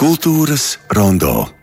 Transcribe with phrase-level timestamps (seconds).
[0.00, 1.59] Kultūras rondo.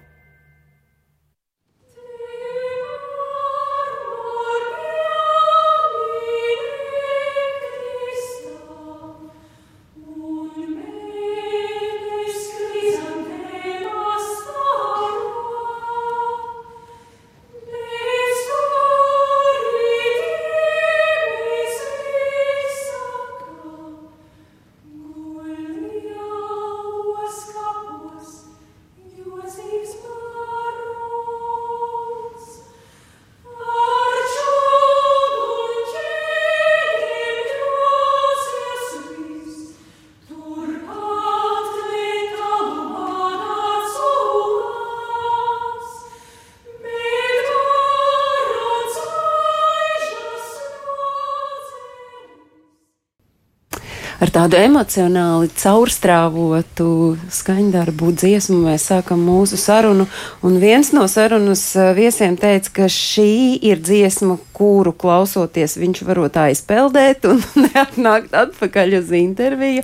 [54.48, 60.06] Tādu emocionāli caurstrāvotu skaņdarbu dziesmu mēs sākam mūsu sarunu.
[60.40, 66.38] Un viens no sarunas eh, viesiem teica, ka šī ir dziesma, kuru klausoties viņš varot
[66.42, 69.84] aizpeldēt un neatnākt atpakaļ uz interviju.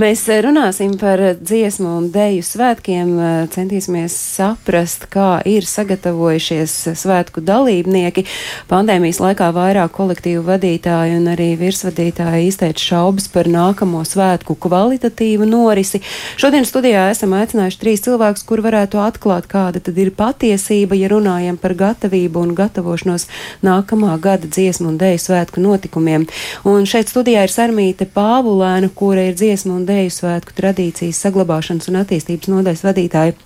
[0.00, 7.42] Mēs eh, runāsim par dziesmu un deju svētkiem, eh, centīsimies saprast, kā ir sagatavojušies svētku
[7.44, 8.26] dalībnieki.
[8.70, 16.02] Pandēmijas laikā vairāk kolektīvu vadītāju un arī virsvadītāji izteica šaubas par nākamo svētku kvalitatīvu norisi.
[16.40, 21.56] Šodien studijā esam aicinājuši trīs cilvēkus, kur varētu atklāt, kāda tad ir patiesība, ja runājam
[21.60, 23.28] par gatavību un gatavošanos
[23.64, 26.26] nākamā gada dziesmu un dēļu svētku notikumiem.
[26.68, 32.02] Un šeit studijā ir Sarmīte Pāvulēna, kura ir dziesmu un dēļu svētku tradīcijas saglabāšanas un
[32.02, 33.38] attīstības nodaļas vadītāja.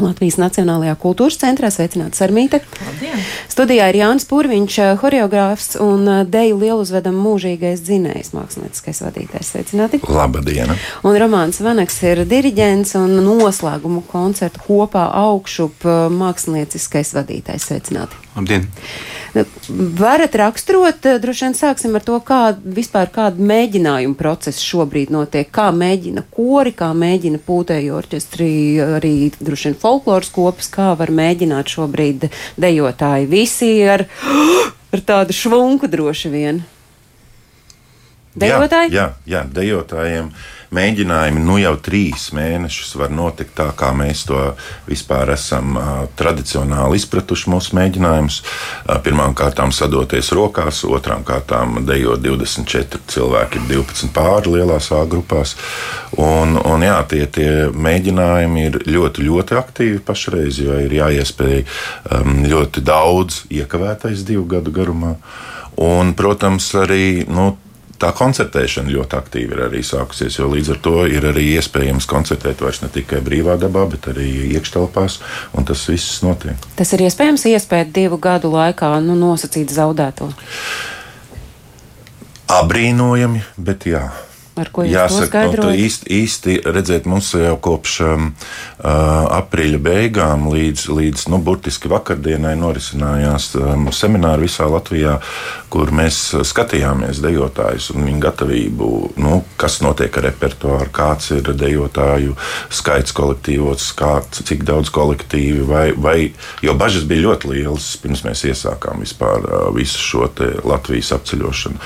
[0.00, 2.62] Latvijas Nacionālajā kultūras centrā sveicināts Sarmīte.
[2.86, 3.18] Labdien.
[3.52, 9.52] Studijā ir Jānis Purviņš, horeogrāfs un deju lieluzvedam mūžīgais dzinējs, mākslinieckais vadītājs.
[9.52, 10.00] Sveicināti.
[10.08, 10.72] Labdien.
[11.04, 15.84] Un Romāns Vanaks ir diriģents un noslēgumu koncertu kopā augšup
[16.16, 17.68] mākslinieckais vadītājs.
[17.68, 18.21] Sveicināti.
[18.36, 18.68] Labdien!
[19.96, 25.70] Varat raksturot, droši vien sāksim ar to, kā vispār kāda mēģinājuma procesa šobrīd notiek, kā
[25.72, 28.50] mēģina kori, kā mēģina pūtēju orķestri,
[28.98, 32.28] arī droši vien folkloras kopas, kā var mēģināt šobrīd
[32.60, 34.04] dejotāji visi ar,
[34.94, 36.64] ar tādu švunku droši vien.
[38.36, 38.92] Dejotāji?
[38.96, 40.28] Jā, jā, jā dejotājiem.
[40.32, 44.40] Uh, mēģinājumi nu jau trīs mēnešus var notikt tā, kā mēs to
[44.88, 48.40] vispār esam uh, tradicionāli izpratuši mūsu mēģinājumus.
[48.42, 55.56] Uh, pirmām kārtām sadoties rokās, otrām kārtām dejot 24 cilvēki, 12 pāri lielās A grupās.
[56.20, 62.42] Un, un jā, tie, tie mēģinājumi ir ļoti, ļoti aktīvi pašreiz, jo ir jāiespēj um,
[62.48, 65.16] ļoti daudz iekavētais divu gadu garumā.
[65.80, 67.54] Un, protams, arī nu,
[68.02, 72.64] tā koncertēšana ļoti aktīvi ir arī sākusies, jo līdz ar to ir arī iespējams koncertēt
[72.64, 75.20] vairs ne tikai brīvā dabā, bet arī iekštelpās,
[75.58, 76.58] un tas viss notiek.
[76.78, 80.32] Tas ir iespējams iespēt divu gadu laikā nu, nosacīt zaudēto.
[82.52, 84.04] Abrīnojami, bet jā.
[84.52, 88.26] Ar ko jūs Jāsaka, to nu, īsti, īsti redzēt, mums jau kopš um,
[88.84, 88.90] uh,
[89.38, 95.14] aprīļa beigām līdz, līdz nu, burtiski vakardienai norisinājās um, semināri visā Latvijā,
[95.72, 98.90] kur mēs skatījāmies dejotājus un viņu gatavību,
[99.24, 102.36] nu, kas notiek ar repertuāru, kāds ir dejotāju
[102.68, 106.18] skaits kolektīvos, kāds, cik daudz kolektīvi, vai, vai,
[106.60, 110.28] jo bažas bija ļoti lielas pirms mēs iesākām vispār uh, visu šo
[110.68, 111.80] Latvijas apceļošanu.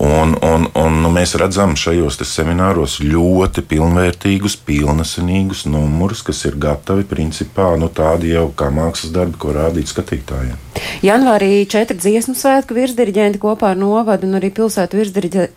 [0.00, 6.56] Un, un, un nu, mēs redzam šajā šajos semināros ļoti pilnvērtīgus, pilnesenīgus numurus, kas ir
[6.60, 10.56] gatavi principā nu, tādi jau kā mākslas darbi, ko rādīt skatītājiem.
[11.04, 14.96] Janvārī četri dziesmu svētku virsdiriģenti kopā ar novadu un arī pilsētu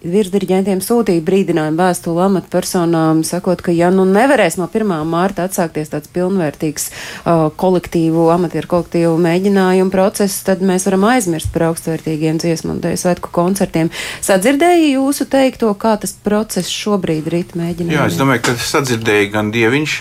[0.03, 4.91] virsdiriģentiem sūtīja brīdinājumu vēstuli amatpersonām, sakot, ka ja nu nevarēs no 1.
[5.07, 11.69] mārta atsākties tāds pilnvērtīgs uh, kolektīvu, amatieru kolektīvu mēģinājumu process, tad mēs varam aizmirst par
[11.69, 13.93] augstvērtīgiem dziesmu un dēļ svētku koncertiem.
[14.25, 17.93] Sadzirdēju jūsu teikto, kā tas process process šobrīd rit mēģinājumi?
[17.93, 19.95] Jā, es domāju, ka sadzirdēju gan dieviņš,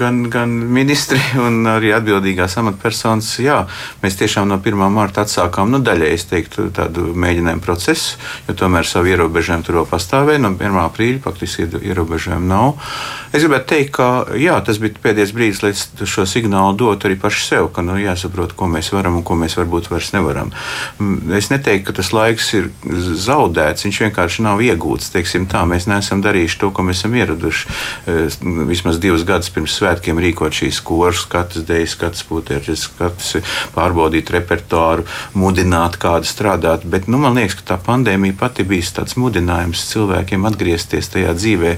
[0.00, 3.30] gan, gan ministri un arī atbildīgās amatpersonas.
[3.44, 3.62] Jā,
[4.02, 4.82] mēs tiešām no 1.
[4.90, 8.18] mārta atsākām, nu, daļai es teiktu, tādu mēģinājumu procesu,
[8.48, 10.42] jo tomēr savu ierobežojumu tur vēl pastāvēja.
[10.42, 10.80] No 1.
[10.88, 12.74] aprīļa faktiski ierobežojumu nav.
[13.30, 17.44] Es gribētu teikt, ka jā, tas bija pēdējais brīdis, lai šo signālu dotu arī paši
[17.44, 20.50] sev, ka nu, jāsaprot, ko mēs varam un ko mēs varbūt vairs nevaram.
[21.38, 22.66] Es neteiktu, ka tas laiks ir
[23.22, 25.12] zaudēts, viņš vienkārši nav iegūts.
[25.14, 27.76] Teiksim, tā, mēs neesam darījuši to, ko mēs esam ieraduši.
[28.72, 33.30] Vismaz divus gadus pirms svētkiem rīkot šīs koras, skatas dēļas, skatas putekļus, skatas
[33.76, 35.06] pārbaudīt repertuāru,
[35.38, 36.82] mudināt kādu strādāt.
[36.82, 41.76] Bet nu, man liekas, ka tā pandēmija pati bija tāds mudinājums cilvēkiem atgriezties tajā dzīvē.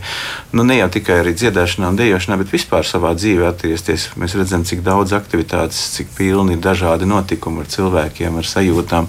[0.57, 4.09] Nu, ne jau tikai arī dziedāšanā un dejošanā, bet vispār savā dzīvē atgriezties.
[4.21, 9.09] Mēs redzam, cik daudz aktivitātes, cik pilni ir dažādi notikumi ar cilvēkiem, ar sajūtām.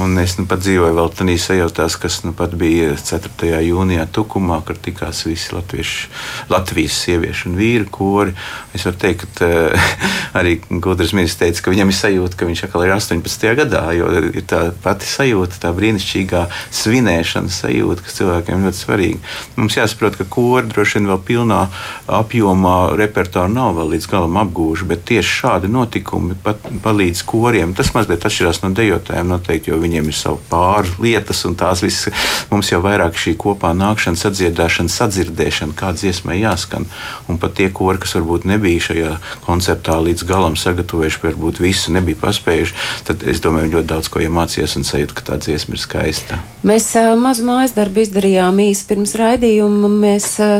[0.00, 3.60] Un es nu pat dzīvoju vēl tādā sajūtās, kas nu bija 4.
[3.66, 6.08] jūnijā Tukumā, kur tikās visi latvieši,
[6.48, 8.34] Latvijas sieviešu un vīru kori.
[8.76, 9.48] Es varu teikt, ka
[10.40, 13.48] arī Gudrs ministrs teica, ka viņam ir sajūta, ka viņš atkal ir 18.
[13.58, 16.46] gadā, jo ir tā pati sajūta, tā brīnišķīgā
[16.80, 19.22] svinēšana sajūta, kas cilvēkiem ļoti svarīga.
[19.58, 21.57] Mums jāsaprot, ka kori droši vien vēl pilnā
[22.18, 27.74] apjomā repertuāru nav vēl līdz galam apgūši, bet tieši šādi notikumi pat palīdz koriem.
[27.78, 32.14] Tas mazliet atšķirās no dejotājiem noteikti, jo viņiem ir savu pāri lietas, un tās visas
[32.52, 36.88] mums jau vairāk šī kopā nākšana, sadziedāšana, sadzirdēšana, kā dziesmai jāskan.
[37.28, 39.14] Un pat tie kori, kas varbūt nebija šajā
[39.46, 42.76] koncertā līdz galam sagatavojuši, varbūt visu nebija paspējuši,
[43.08, 46.40] tad es domāju, ļoti daudz ko iemācījos un sajūtu, ka tā dziesma ir skaista.
[46.66, 46.90] Mēs
[47.20, 49.90] mazu mājas darbu izdarījām īsi pirms raidījuma.
[50.02, 50.58] Mēs uh,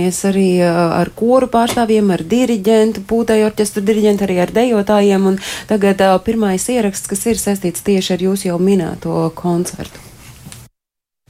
[0.00, 5.38] sazinājāmies arī ar koru pārstāvjiem, ar diriģentu, pūtēju orķestru diriģentu, arī ar dejotājiem.
[5.68, 10.09] Tagad pirmais ieraksts, kas ir saistīts tieši ar jūsu jau minēto koncertu.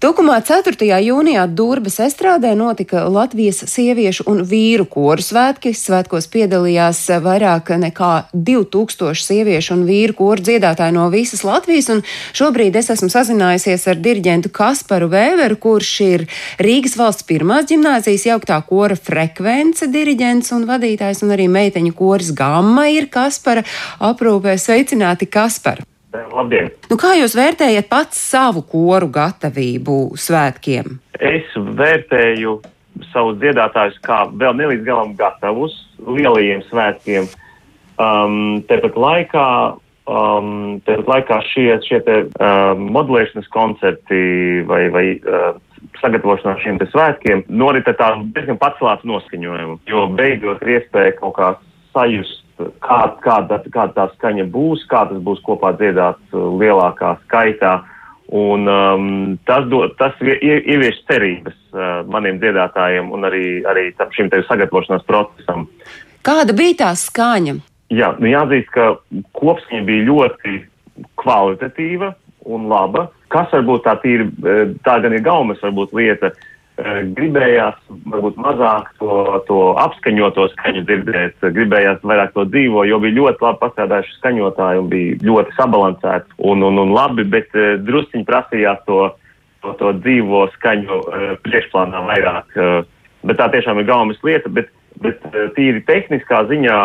[0.01, 0.87] Tukumā 4.
[1.05, 5.75] jūnijā Durbas estrādē notika Latvijas sieviešu un vīru koru svētki.
[5.77, 12.01] Svētkos piedalījās vairāk nekā 2000 sieviešu un vīru koru dziedātāji no visas Latvijas, un
[12.33, 16.27] šobrīd es esmu sazinājusies ar diriģentu Kasparu Vēveru, kurš ir
[16.65, 22.89] Rīgas valsts pirmās ģimnāzijas jauktā kora frekvence diriģents un vadītājs, un arī meiteņu koris Gamma
[22.89, 23.69] ir Kaspara
[24.01, 24.57] aprūpē.
[24.57, 25.85] Sveicināti, Kaspar!
[26.11, 26.71] Labdien!
[26.91, 30.97] Nu, kā jūs vērtējat pats savu koru gatavību svētkiem?
[31.21, 32.57] Es vērtēju
[33.13, 37.31] savus dziedātājus kā vēl nelīdz galam gatavus lielajiem svētkiem.
[38.01, 39.47] Um, Tāpat laikā,
[40.11, 44.21] um, tāpat laikā šie, šie te, um, modelēšanas koncerti
[44.67, 45.53] vai, vai uh,
[46.03, 51.55] sagatavošanās šiem svētkiem norita tādu diezgan pacelātu noskaņojumu, jo beidzot ir iespēja kaut kā
[51.95, 52.40] sajust
[52.85, 57.81] kā, kāda, kāda tā skaņa būs, kā tas būs kopā dziedāts uh, lielākā skaitā.
[58.31, 59.07] Un, um,
[59.49, 65.67] tas do, tas ievieš cerības uh, maniem dziedātājiem un arī, arī šim te sagatavošanās procesam.
[66.27, 67.57] Kāda bija tā skaņa?
[67.91, 68.93] Jā, nu jāatzīst, ka
[69.35, 70.61] kopskaņa bija ļoti
[71.19, 72.13] kvalitatīva
[72.47, 73.09] un laba.
[73.35, 76.50] Kas varbūt tā tīri, uh, tā gan ir gaumas varbūt lieta, uh,
[77.17, 77.79] gribējās
[78.09, 79.15] varbūt mazāk to,
[79.49, 84.91] to apskaņoto skaņu dzirdēt, gribējās vairāk to dzīvo, jo bija ļoti labi pastrādājuši skaņotāji un
[84.93, 89.01] bija ļoti sabalansēts un, un, un labi, bet uh, drusciņi prasījās to,
[89.65, 91.01] to, to dzīvo skaņu
[91.45, 92.55] priekšplānā vairāk.
[93.27, 94.71] Bet tā tiešām ir gaumas lieta, bet,
[95.05, 95.21] bet
[95.57, 96.79] tīri tehniskā ziņā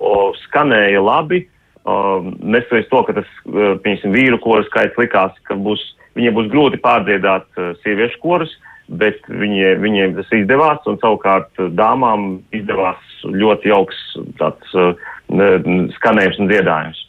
[0.00, 0.14] o,
[0.46, 1.42] skanēja labi.
[1.86, 5.82] Neskatoties to, ka tas, piemēram, vīru koru skaits likās, ka būs,
[6.16, 8.54] viņiem būs grūti pārdziedāt sieviešu korus.
[8.56, 13.98] Uh, bet viņi, viņiem tas izdevās, un savukārt dāmām izdevās ļoti jauks
[14.38, 14.94] tāds uh,
[15.98, 17.02] skanējums un dziedājums.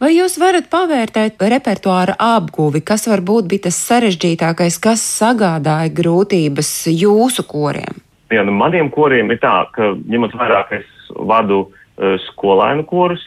[0.00, 7.44] Vai jūs varat pavērtēt repertuāra apguvi, kas varbūt bija tas sarežģītākais, kas sagādāja grūtības jūsu
[7.46, 8.00] koriem?
[8.32, 13.22] Jā, nu maniem koriem ir tā, ka ņemot vērā, ka es vadu uh, skolēnu korus,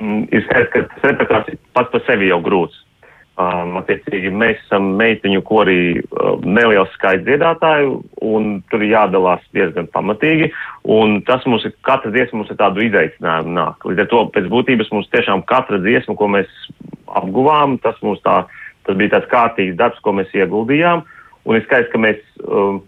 [0.00, 2.82] mm, ir skaidrs, ka tas repertuārs pats par sevi jau grūts.
[3.40, 7.94] Um, attiecīgi, mēs esam meitiņu korī uh, neliels skaits dziedātāju,
[8.28, 10.50] un tur jādalās diezgan pamatīgi,
[11.24, 13.86] tas mums ir, katra dziesma mums ir tādu izaicinājumu nāk.
[13.88, 16.50] Līdz ar to pēc būtības mums tiešām katra dziesma, ko mēs
[17.22, 17.96] apguvām, tas
[18.26, 18.36] tā,
[18.84, 21.00] tas bija tāds kārtīgs darbs, ko mēs ieguldījām,
[21.48, 22.82] un ir skaidrs, ka mēs, um,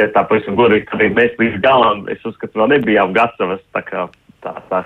[0.00, 4.08] ja tā pavisam godīgi, tad mēs līdz galam, es uzskatu, vēl nebijām gatavas tā kā
[4.40, 4.82] tā, tā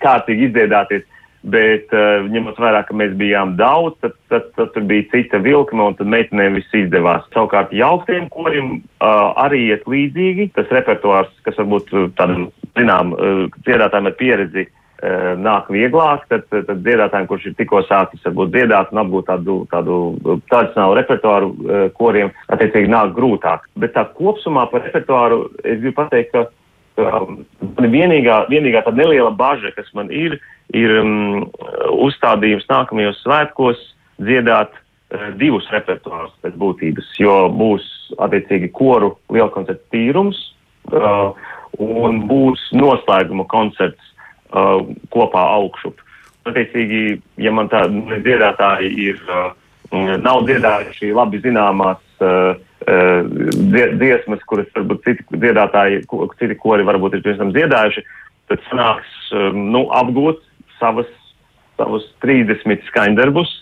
[0.00, 1.04] kārtīgi izdziedāties.
[1.46, 5.84] Bet, uh, ņemot vērā, ka mēs bijām daudz, tad, tad, tad tur bija cita vilkme,
[5.90, 7.28] un tad meitenēm viss izdevās.
[7.34, 10.50] Savukārt, jauktiem koriem uh, arī iet līdzīgi.
[10.58, 16.82] Tas repertuārs, kas varbūt tādam, zinām, uh, dziedātājiem ar pieredzi, uh, nāk vieglāk, tad, tad
[16.82, 20.02] dziedātājiem, kurš ir tikko sācis varbūt dziedāt un apgūt tādu, tādu
[20.50, 23.70] tradicionālu repertuāru uh, koriem, attiecīgi nāk grūtāk.
[23.78, 26.48] Bet tā kopsumā par repertuāru es gribu pateikt, ka
[26.98, 27.44] um,
[27.78, 31.46] vienīgā, vienīgā tāda neliela bažas, kas man ir, ir um,
[32.04, 33.80] uzstādījums nākamajos svētkos
[34.20, 37.86] dziedāt uh, divus repertuārus pēc būtības, jo būs
[38.20, 40.40] attiecīgi koru lielkoncertu tīrums
[40.92, 41.32] uh,
[41.78, 44.12] un būs noslēguma koncerts
[44.52, 44.84] uh,
[45.14, 46.00] kopā augšup.
[46.48, 49.52] Attiecīgi, ja man tādi dziedātāji ir, uh,
[50.20, 52.56] nav dziedājuši labi zināmās uh,
[52.88, 56.04] dziesmas, kuras varbūt citi dziedātāji,
[56.40, 58.04] citi kori varbūt ir pirms tam dziedājuši,
[58.48, 59.16] tad sanāks
[59.52, 60.40] nu, apgūt
[60.80, 61.08] savas,
[61.78, 63.54] savus 30 skaņdarbus.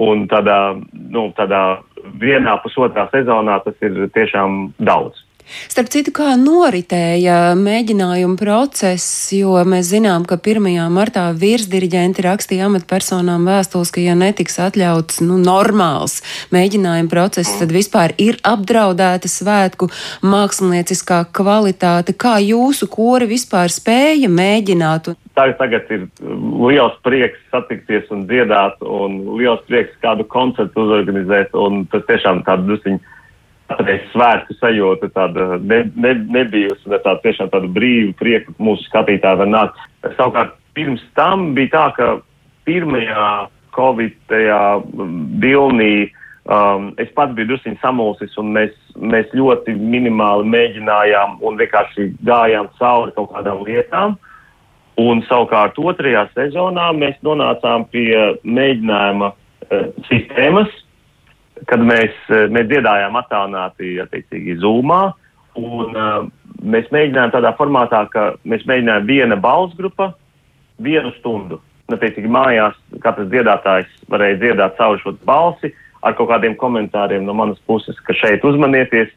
[0.00, 0.78] Un tādā,
[1.12, 1.80] nu, tādā
[2.22, 5.18] vienā pusotrā sezonā tas ir tiešām daudz.
[5.50, 10.68] Starp citu, kā noritēja mēģinājuma process, jo mēs zinām, ka 1.
[10.94, 16.20] martā virsdiriģenti rakstīja amatpersonām vēstules, ka, ja netiks atļauts nu, normāls
[16.54, 19.90] mēģinājuma process, tad vispār ir apdraudēta svētku
[20.22, 22.14] mākslinieckā kvalitāte.
[22.14, 25.14] Kā jūsu kori vispār spēja mēģināt?
[25.34, 26.08] Tagad ir
[26.68, 32.68] liels prieks satikties un dziedāt, un liels prieks kādu koncertu uzorganizēt, un tas tiešām tāds
[32.68, 33.09] dusiņš
[33.70, 39.42] patreiz svētku sajūta tāda ne, ne, nebijusi, un tāda tiešām tāda brīva prieka mūsu skatītāji
[39.42, 39.82] var nākt.
[40.16, 42.08] Savukārt pirms tam bija tā, ka
[42.68, 43.26] pirmajā
[43.74, 44.62] Covid tajā
[45.42, 46.10] vilnī
[46.50, 52.70] um, es pats biju drusciņ samulsis, un mēs, mēs ļoti minimāli mēģinājām un vienkārši gājām
[52.80, 54.18] cauri kaut kādām lietām.
[55.00, 58.10] Un savukārt otrajā sezonā mēs nonācām pie
[58.44, 60.72] mēģinājuma uh, sistēmas,
[61.66, 65.02] kad mēs, eh, mēs dziedājām attālināti, attiecīgi, Zoomā,
[65.58, 66.26] un uh,
[66.62, 70.12] mēs mēģinājām tādā formātā, ka mēs mēģinājām viena balss grupa
[70.80, 71.58] vienu stundu.
[71.90, 75.72] Attiecīgi, mājās katrs dziedātājs varēja dziedāt savu šo balsi
[76.06, 79.10] ar kaut kādiem komentāriem no manas puses, ka šeit uzmanieties.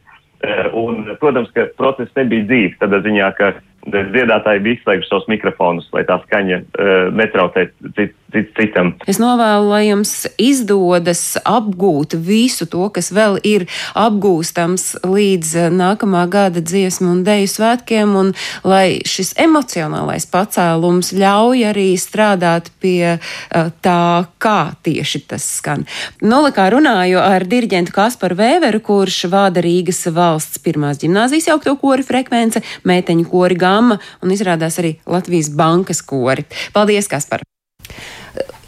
[0.44, 3.54] Uh, un, protams, ka process nebija dzīves, tādā ziņā, ka
[3.86, 8.12] dziedātāji bija izslēguši savus mikrofonus, lai tā skaņa uh, netraucē cit, cit,
[8.56, 8.94] citam.
[9.10, 13.66] Es novēlu, lai jums izdodas apgūt visu to, kas vēl ir
[13.98, 18.32] apgūstams līdz eh, nākamā gada dziesmu un deju svētkiem, un
[18.66, 25.84] lai šis emocionālais pacēlums ļauj arī strādāt pie uh, tā, kā tieši tas skan.
[26.24, 32.64] Nolikā runāju ar diriģentu Kasparu Vēveru, kurš vada Rīgas valsts pirmās ģimnāzijas jaukto kori frekvence,
[32.88, 36.46] meiteņu kori Gamma un izrādās arī Latvijas bankas kori.
[36.74, 37.44] Paldies, Kaspar!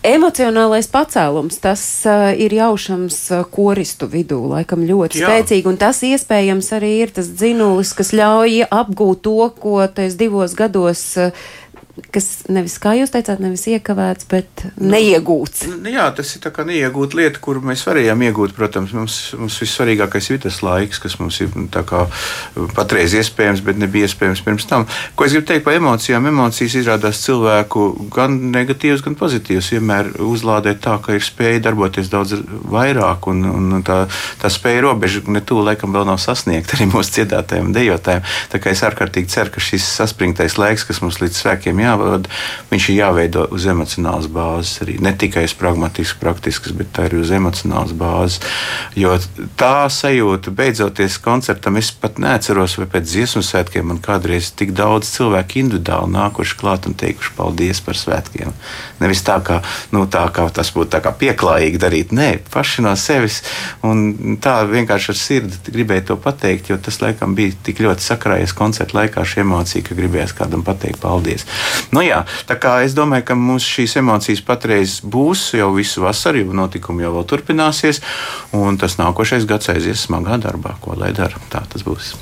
[0.06, 5.26] Emocionālais pacēlums, tas uh, ir jaušams uh, koristu vidū, laikam ļoti Jā.
[5.26, 10.54] spēcīgi, un tas iespējams arī ir tas dzinulis, kas ļauj apgūt to, ko tais divos
[10.54, 11.34] gados uh,
[12.12, 15.64] kas nevis, kā jūs teicāt, nevis iekavēts, bet neiegūts.
[15.70, 18.54] Nu, jā, tas ir tā kā neiegūt lieta, kuru mēs varējām iegūt.
[18.56, 22.04] Protams, mums, mums vissvarīgākais ir tas laiks, kas mums ir nu, kā,
[22.76, 24.86] patreiz iespējams, bet nebija iespējams pirms tam.
[25.16, 26.28] Ko es gribu teikt par emocijām?
[26.28, 29.72] Emocijas izrādās cilvēku gan negatīvas, gan pozitīvas.
[29.76, 32.36] Vienmēr uzlādēt tā, ka ir spēja darboties daudz
[32.72, 34.02] vairāk, un, un tā,
[34.42, 38.28] tā spēja robeža ne tuvu laikam vēl nav sasniegta arī mūsu dziedātājiem un dejotājiem.
[38.52, 42.32] Tā kā es ārkārtīgi ceru, ka šis saspringtais laiks, kas mums līdz svēkiem jāvada,
[42.70, 44.82] viņš ir jāveido uz emocionālas bāzes.
[44.84, 44.98] Arī.
[45.02, 48.40] Ne tikai uz pragmatiskas, praktiskas, bet arī uz emocionālas bāzes.
[48.98, 49.16] Jo
[49.58, 55.10] tā sajūta, beidzoties koncertam, es pat neatceros, vai pēc dziesmu svētkiem man kādreiz tik daudz
[55.14, 58.54] cilvēku individuāli nākuši klāt un teikuši paldies par svētkiem.
[59.00, 59.60] Nevis tā, kā,
[59.92, 63.42] nu, tā kā tas būtu pieklājīgi darīt, nē, paši no sevis.
[63.86, 68.54] Un tā vienkārši ar sirdi gribēju to pateikt, jo tas laikam bija tik ļoti sakrājies
[68.56, 71.46] koncerta laikā šī emocija, ka gribējās kādam pateikt paldies.
[71.94, 76.42] Nu, jā, tā kā es domāju, ka mums šīs emocijas patreiz būs jau visu vasaru,
[76.42, 78.02] jo notikumi jau vēl turpināsies,
[78.56, 81.40] un tas nākošais gads aizies smagā darbā, ko lai dara.
[81.52, 82.12] Tā tas būs.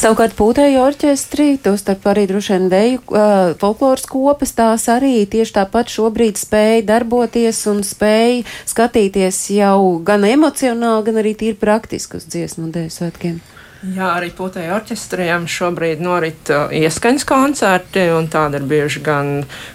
[0.00, 5.92] Savukārt pūtēju orķestrī, tostarp arī droši vien deju uh, folkloras kopas, tās arī tieši tāpat
[5.92, 12.68] šobrīd spēja darboties un spēja skatīties jau gan emocionāli, gan arī tīri praktiski uz dziesmu
[12.68, 13.40] un deju svētkiem.
[13.80, 19.30] Jā, arī putekļu orķestriem šobrīd norit uh, ieskaņas koncerti, un tādi ir bijuši gan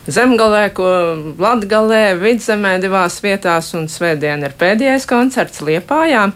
[0.05, 0.89] zemgalē, ko
[1.41, 6.27] Latgalē, vidzemē divās vietās, un svētdien ir pēdējais koncerts Liepājā.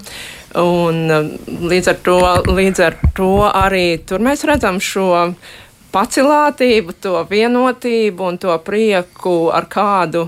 [0.57, 1.29] Un, uh,
[1.69, 2.17] līdz, ar to,
[2.49, 5.11] līdz ar to arī tur mēs redzam šo
[5.93, 10.25] pacilātību, to vienotību un to prieku, ar kādu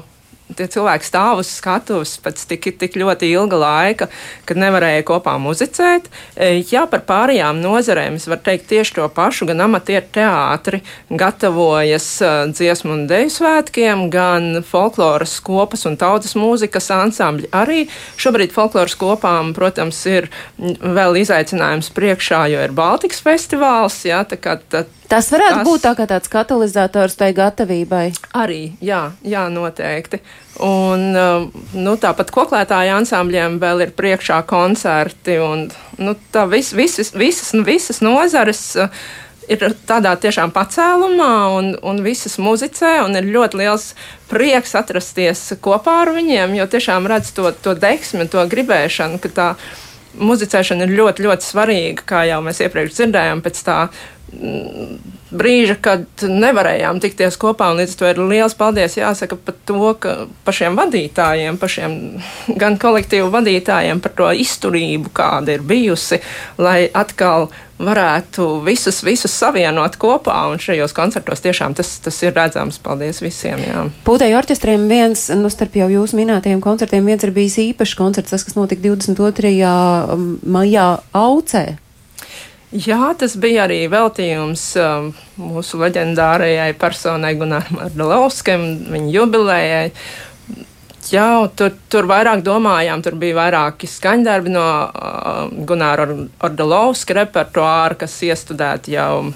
[0.57, 4.07] tie cilvēki stāv uz skatuves pēc tik, tik ļoti ilga laika,
[4.49, 6.09] kad nevarēja kopā muzicēt.
[6.35, 12.07] E, jā, par pārējām nozarēm es varu teikt tieši to pašu, gan amatieru teātri gatavojas
[12.21, 17.85] e, dziesmu un deju svētkiem, gan folkloras kopas un tautas mūzikas ansambļi arī.
[18.21, 24.57] Šobrīd folkloras kopām, protams, ir vēl izaicinājums priekšā, jo ir Baltikas festivāls, jā, tā kā
[24.71, 25.67] tā, Tas varētu tas...
[25.67, 28.05] būt tā kā tāds katalizators tai gatavībai.
[28.39, 30.21] Arī, jā, jā noteikti.
[30.63, 35.35] Un, um, nu, tāpat koklētāju ansambļiem vēl ir priekšā koncerti.
[35.43, 35.67] Un,
[35.99, 39.03] nu, tā vis, visas, visas, visas nozares uh,
[39.51, 43.91] ir tādā tiešām pacēlumā, un, un visas muzicē, un ir ļoti liels
[44.31, 49.49] prieks atrasties kopā ar viņiem, jo tiešām redz to, to deksmi, to gribēšanu, ka tā
[50.19, 53.77] muzicēšana ir ļoti, ļoti svarīga, kā jau mēs iepriekš dzirdējām, pēc tā
[54.31, 57.71] brīža, kad nevarējām tikties kopā.
[57.75, 60.15] Līdz ar to ir liels paldies jāsaka par to, ka
[60.47, 61.97] pašiem vadītājiem, pašiem
[62.61, 66.21] gan kolektīvu vadītājiem par to izturību, kāda ir bijusi,
[66.61, 67.49] lai atkal
[67.81, 70.37] varētu visus, visus savienot kopā.
[70.51, 72.79] Un šajos koncertos tiešām tas, tas ir redzams.
[72.81, 73.61] Paldies visiem!
[73.65, 73.85] Jā.
[74.07, 78.45] Pūtēju orķestriem viens, nu, starp jau jūsu minētajiem koncertiem, viens ir bijis īpašs koncerts, tas,
[78.47, 79.55] kas notika 22.
[80.45, 81.65] maijā Aucē.
[82.71, 88.63] Jā, tas bija arī veltījums um, mūsu leģendārajai personai Gunaram Ardalovskim,
[88.93, 89.89] viņa jubilējai.
[91.11, 96.07] Jā, tur, tur vairāk domājām, tur bija vairāki skaņdarbi no uh, Gunāra
[96.39, 99.33] Ordalovska repertuāra, kas iestudēti jau,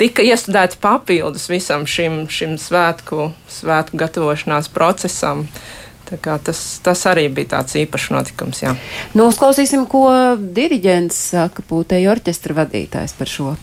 [0.00, 5.44] tika iestudēti papildus visam šim, šim svētku, svētku gatavošanās procesam.
[5.44, 8.62] Uh, Tas, tas arī bija tāds īpašs notikums.
[8.62, 8.74] Jā.
[9.14, 10.08] Nu, uzklausīsim, ko
[10.38, 13.56] diriģents saka pūtēju orķestra vadītājs par šo.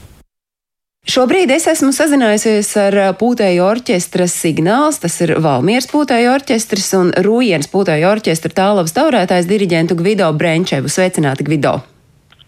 [1.04, 5.02] Šobrīd es esmu sazinājusies ar pūtēju orķestra signāls.
[5.04, 10.88] Tas ir Valmieras pūtēju orķestris un Rūjienas pūtēju orķestra tālavas taurētājs diriģentu Gvido Brenčevu.
[10.88, 11.82] Sveicināti, Gvido!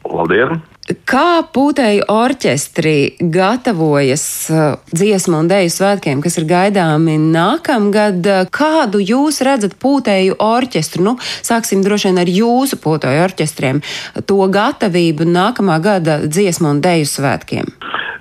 [0.07, 0.63] Labdien!
[0.85, 8.27] Kā pūtēju orķestri gatavojas uh, dziesmu un dēļu svētkiem, kas ir gaidāmi nākamgad?
[8.53, 11.01] Kādu jūs redzat pūtēju orķestru?
[11.07, 13.79] Nu, sāksim droši vien ar jūsu pūtēju orķestriem,
[14.29, 17.71] to gatavību nākamā gada dziesmu un dēļu svētkiem.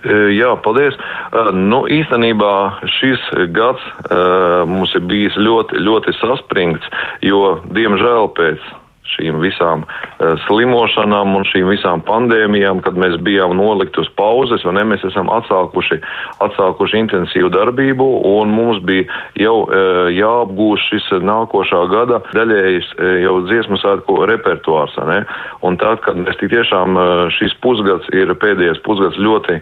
[0.05, 0.97] E, jā, paldies.
[0.97, 2.55] E, nu, īstenībā
[2.97, 6.89] šis gads uh, mums ir bijis ļoti, ļoti saspringts,
[7.29, 8.73] jo, diemžēl, pēc
[9.15, 14.77] šīm visām uh, slimošanām un šīm visām pandēmijām, kad mēs bijām nolikti uz pauzes, vai
[14.79, 16.01] ne, mēs esam atsākuši,
[16.45, 19.07] atsākuši intensīvu darbību, un mums bija
[19.41, 25.23] jau uh, jāapgūst šis nākošā gada daļējs uh, jau dziesmu svētku repertuārs, ne,
[25.67, 29.61] un tad, kad mēs tik tiešām uh, šis pusgads ir pēdējais pusgads ļoti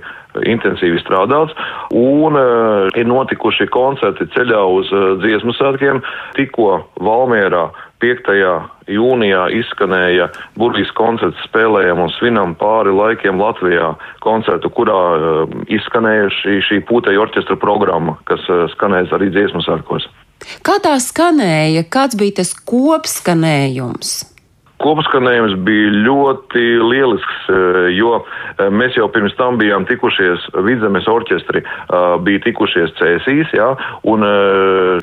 [0.48, 1.54] intensīvi strādāts,
[1.92, 6.02] un uh, ir notikuši koncerti ceļā uz uh, dziesmu svētkiem,
[6.38, 7.68] tikko Valmierā
[8.02, 8.32] 5.
[8.90, 10.28] jūnijā izskanēja
[10.58, 13.92] burvijas koncerts spēlējam un svinam pāri laikiem Latvijā
[14.24, 20.08] koncertu, kurā uh, izskanēja šī, šī pūteja orķestra programma, kas uh, skanēs arī dziesmu sārkos.
[20.66, 21.86] Kā tā skanēja?
[21.86, 24.31] Kāds bija tas kopskanējums?
[24.82, 31.62] Kopskanējums bija ļoti lielisks, eh, jo eh, mēs jau pirms tam bijām tikušies, Vidzemes orķestri
[31.62, 33.68] eh, bija tikušies Cēsīs, jā,
[34.08, 34.24] un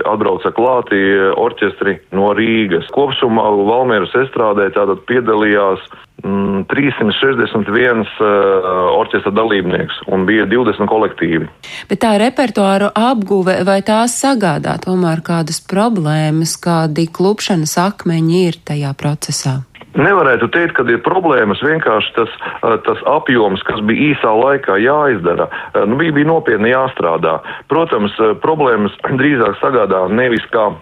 [0.10, 1.00] atbrauca klāti
[1.40, 2.90] orķestri no Rīgas.
[2.94, 5.84] Kopsumā Valmieras estrādē tātad piedalījās
[6.22, 11.48] 361 uh, orķestra dalībnieks un bija 20 kolektīvi.
[11.88, 18.94] Bet tā repertuāru apguve vai tās sagādā tomēr kādas problēmas, kādi klupšanas akmeņi ir tajā
[19.00, 19.69] procesā?
[19.98, 21.64] Nevarētu teikt, ka ir problēmas.
[21.66, 22.30] Vienkārši tas,
[22.62, 27.40] eh, tas apjoms, kas bija īsā laikā jāizdara, eh, nu, bija, bija nopietni jāstrādā.
[27.70, 30.74] Protams, eh, problēmas drīzāk sagādā nevis kā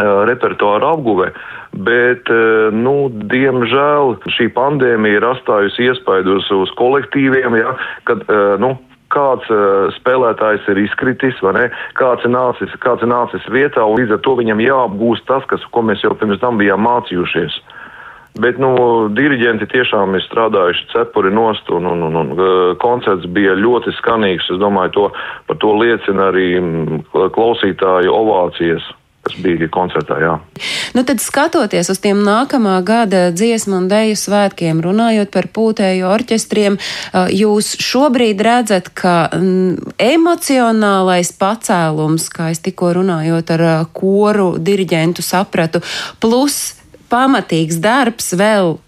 [0.00, 1.32] repertuāra apguve,
[1.74, 2.30] bet,
[2.72, 7.74] nu, diemžēl šī pandēmija ir atstājusi iespaidu uz, kolektīviem, ja,
[8.04, 8.22] kad,
[8.62, 8.78] nu,
[9.10, 11.66] kāds uh, spēlētājs ir izkritis, vai ne,
[11.98, 15.66] kāds ir nācis, kāds ir nācis vietā, un līdz ar to viņam jāapgūst tas, kas,
[15.74, 17.58] ko mēs jau pirms tam bijām mācījušies.
[18.38, 18.70] Bet nu,
[19.10, 24.52] diriģenti tiešām ir strādājuši cepuri nost, un, un, un, un koncerts bija ļoti skanīgs.
[24.54, 25.08] Es domāju, to,
[25.50, 26.48] par to liecina arī
[27.34, 28.86] klausītāju ovācijas
[29.20, 30.16] kas bija koncertā.
[30.22, 30.32] Jā.
[30.96, 36.78] Nu, tad skatoties uz tiem nākamā gada dziesmu un dēļu svētkiem, runājot par pūtēju orķestriem,
[37.36, 39.28] jūs šobrīd redzat, ka
[40.00, 45.84] emocionālais pacēlums, kā es tikko runājot ar koru diriģentu sapratu,
[46.22, 46.79] plus
[47.10, 48.78] pamatīgs darbs vēl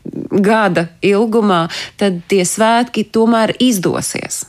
[0.42, 1.66] gada ilgumā,
[2.00, 4.44] tad tie svētki tomēr izdosies.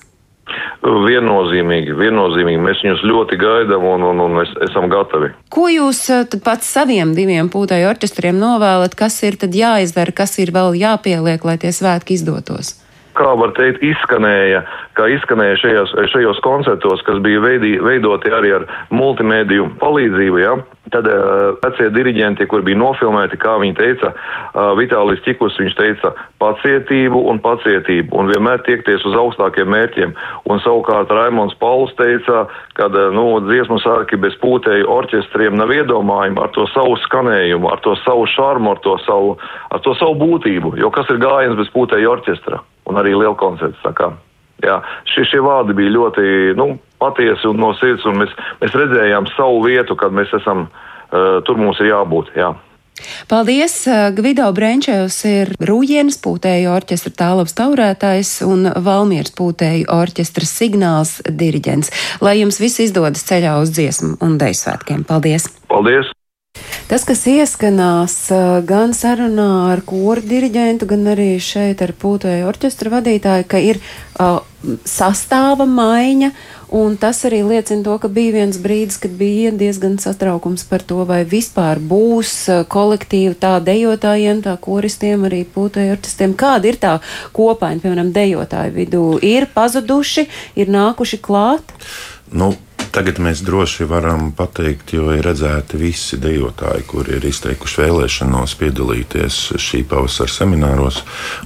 [0.83, 2.59] Viennozīmīgi, viennozīmīgi.
[2.59, 5.31] Mēs viņus ļoti gaidām un, un, un mēs esam gatavi.
[5.53, 10.51] Ko jūs eh, pats saviem diviem pūtāju orķestriem novēlat, kas ir tad jāizdara, kas ir
[10.55, 12.75] vēl jāpieliek, lai tie svētki izdotos?
[13.17, 14.63] kā var teikt, izskanēja,
[14.97, 20.41] kā izskanēja šajos, šajos koncertos, kas bija veidī, veidoti arī ar multimēdiju palīdzību.
[20.41, 20.55] Ja?
[20.93, 26.13] Tad uh, vecie diriģenti, kur bija nofilmēti, kā viņi teica, uh, Vitālijs Čikus, viņš teica
[26.43, 30.13] pacietību un pacietību un vienmēr tiekties uz augstākiem mērķiem.
[30.49, 32.45] Un savukārt Raimons Pauls teica,
[32.77, 37.81] ka uh, nu, dziesmu sārki bez pūtēju orķestriem nav iedomājumi ar to savu skanējumu, ar
[37.85, 39.35] to savu šarmu, ar to savu,
[39.73, 42.63] ar to savu būtību, jo kas ir gājiens bez pūtēju orķestra?
[42.85, 44.13] un arī liela koncerta.
[44.63, 46.25] Jā, šie, šie vārdi bija ļoti
[46.59, 51.41] nu, patiesi un no sirds, un mēs, mēs redzējām savu vietu, kad mēs esam, uh,
[51.47, 52.31] tur mums ir jābūt.
[52.37, 52.53] Jā.
[53.27, 53.75] Paldies!
[54.15, 61.91] Gvido Brenčevs ir Rūjienas pūtēju orķestra tālavas taurētājs un Valmieras pūtēju orķestra signāls diriģents.
[62.23, 65.07] Lai jums viss izdodas ceļā uz dziesmu un deju svētkiem.
[65.09, 65.49] Paldies!
[65.71, 66.13] Paldies!
[66.91, 68.15] Tas, kas ieskanās
[68.67, 74.41] gan sarunā ar koru diriģentu, gan arī šeit ar pūtēju orķestra vadītāju, ka ir uh,
[74.87, 76.29] sastāva maiņa,
[76.73, 81.03] un tas arī liecina to, ka bija viens brīdis, kad bija diezgan satraukums par to,
[81.09, 82.33] vai vispār būs
[82.71, 86.35] kolektīvi tā dejotājiem, tā koristiem, arī pūtēju orķestriem.
[86.39, 86.97] Kāda ir tā
[87.35, 89.05] kopaina, piemēram, dejotāju vidū?
[89.23, 90.27] Ir pazuduši,
[90.59, 91.75] ir nākuši klāt?
[92.33, 92.53] Nu,
[92.93, 99.37] Tagad mēs droši varam pateikt, jo ir redzēti visi dejotāji, kuri ir izteikuši vēlēšanos piedalīties
[99.57, 100.99] šī pavasara semināros,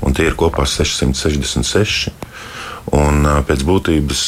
[0.03, 2.11] un tie ir kopā 666.
[2.97, 4.21] Un, pēc būtības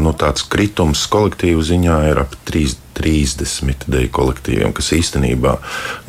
[0.00, 5.56] nu, tāds kritums kolektīvu ziņā ir ap 3, 30 deju kolektīviem, kas īstenībā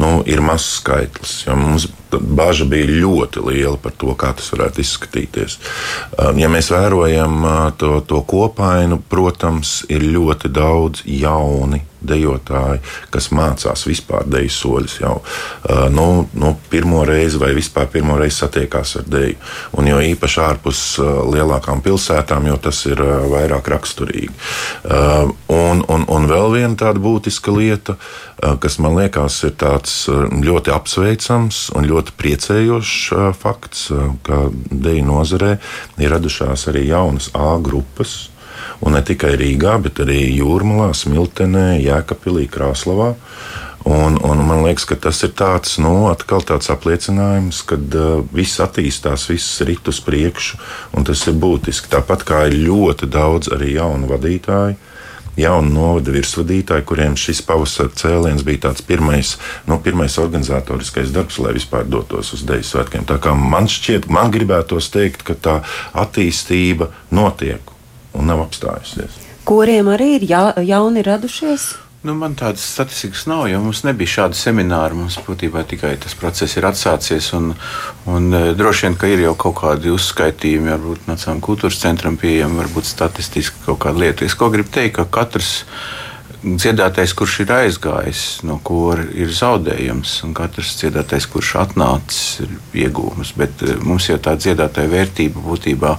[0.03, 1.41] nu, ir mazs skaitlis.
[1.51, 5.59] Mums Bāža bija ļoti liela par to, kā tas varētu izskatīties.
[6.39, 7.43] Ja mēs vērojam
[7.77, 15.15] to, to kopainu, protams, ir ļoti daudz jauni dejotāji, kas mācās vispār deju soļus jau
[15.93, 19.37] nu, nu, pirmo reizi vai vispār pirmo reizi satiekās ar deju.
[19.77, 20.83] Un jo īpaši ārpus
[21.33, 24.33] lielākām pilsētām, jo tas ir vairāk raksturīgi.
[25.53, 27.97] Un, un, un vēl viena tāda būtiska lieta,
[28.61, 33.89] kas man liekas ir tāds ļoti apsveicams un ļoti ļoti priecējošs fakts,
[34.23, 35.57] ka deju nozarē
[35.97, 38.29] ir radušās arī jaunas A grupas.
[38.81, 43.15] Un ne tikai Rīgā, bet arī Jūrmalā, Smiltenē, Jēkabīlī, Krāslavā.
[43.87, 49.29] Un, un man liekas, ka tas ir tāds, nu, tāds apliecinājums, ka uh, viss attīstās,
[49.31, 50.59] viss rit uz priekšu,
[50.97, 51.93] un tas ir būtiski.
[51.93, 54.75] Tāpat kā ir ļoti daudz arī jaunu vadītāju,
[55.37, 59.35] jaunu novada virsvadītāji, kuriem šis pavasara cēliens bija tāds pirmais,
[59.69, 63.05] nu, pirmais organizatoriskais darbs, lai vispār dotos uz Deju svētkiem.
[63.07, 65.57] Tā kā man šķiet, man gribētos teikt, ka tā
[65.97, 67.73] attīstība notiek
[68.17, 69.23] un nav apstājusies.
[69.47, 71.86] Kuriem arī ir ja, jauni radušies?
[72.07, 74.95] Nu, man tādas statistikas nav, jo mums nebija šāda semināra.
[74.95, 77.33] Mums būtībā tikai tas process ir atsācies.
[77.35, 77.49] Un,
[78.07, 82.61] un, e, droši vien, ka ir jau kaut kādi uzskaitījumi, varbūt Nacionālajiem kultūras centram pieejami,
[82.61, 84.23] varbūt statistiski kaut kāda lieta.
[84.23, 85.49] Es ko gribu teikt, ka katrs
[86.45, 93.33] dziedātais, kurš ir aizgājis no kora, ir zaudējums, un katrs dziedātais, kurš atnācis, ir iegūms.
[93.35, 95.97] Bet e, mums jau tā dziedātāja vērtība būtībā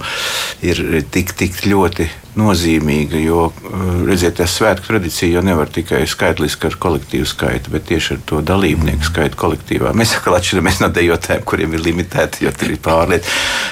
[0.65, 0.81] ir
[1.13, 6.77] tik, tik ļoti nozīmīga, jo, eh, redziet, tā svētku tradīcija jau nevar tikai skaitliski ar
[6.85, 9.93] kolektīvu skaitu, bet tieši ar to dalībnieku skaitu kolektīvā.
[9.97, 13.25] Mēs atkal atšķiramies no dejotājiem, kuriem ir limitēti, jo tur ir pārliet.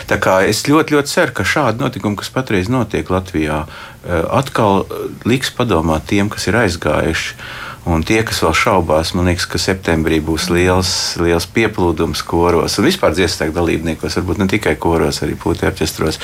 [0.08, 3.66] Tā kā es ļoti, ļoti ceru, ka šādi notikumi, kas patreiz notiek Latvijā,
[4.08, 4.88] eh, atkal
[5.26, 10.20] liks padomāt tiem, kas ir aizgājuši Un tie, kas vēl šaubās, man liekas, ka septembrī
[10.24, 10.92] būs liels,
[11.24, 16.20] liels pieplūdums koros un vispār dziesmu dalībniekos, varbūt ne tikai koros, arī putekļu orķestros.